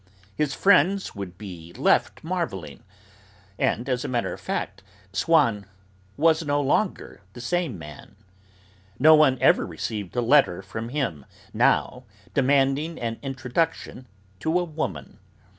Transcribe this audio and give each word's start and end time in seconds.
His 0.35 0.55
friends 0.55 1.13
would 1.13 1.37
be 1.37 1.73
left 1.73 2.23
marvelling, 2.23 2.81
and, 3.59 3.87
as 3.87 4.03
a 4.03 4.07
matter 4.07 4.33
of 4.33 4.41
fact, 4.41 4.81
Swann 5.13 5.67
was 6.17 6.43
no 6.43 6.59
longer 6.59 7.21
the 7.33 7.39
same 7.39 7.77
man. 7.77 8.15
No 8.97 9.13
one 9.13 9.37
ever 9.39 9.63
received 9.63 10.15
a 10.15 10.21
letter 10.23 10.63
from 10.63 10.89
him 10.89 11.27
now 11.53 12.05
demanding 12.33 12.99
an 12.99 13.19
introduction 13.21 14.07
to 14.39 14.57
a 14.59 14.63
woman. 14.63 15.19